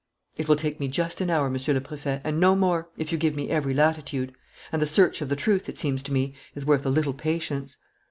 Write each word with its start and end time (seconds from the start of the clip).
"It 0.35 0.47
will 0.47 0.55
take 0.55 0.79
me 0.79 0.87
just 0.87 1.21
an 1.21 1.29
hour, 1.29 1.47
Monsieur 1.47 1.75
le 1.75 1.79
Préfet, 1.79 2.21
and 2.23 2.39
no 2.39 2.55
more, 2.55 2.89
if 2.97 3.11
you 3.11 3.19
give 3.19 3.35
me 3.35 3.51
every 3.51 3.71
latitude. 3.75 4.33
And 4.71 4.81
the 4.81 4.87
search 4.87 5.21
of 5.21 5.29
the 5.29 5.35
truth, 5.35 5.69
it 5.69 5.77
seems 5.77 6.01
to 6.01 6.11
me, 6.11 6.33
is 6.55 6.65
worth 6.65 6.87
a 6.87 6.89
little 6.89 7.13
patience." 7.13 7.77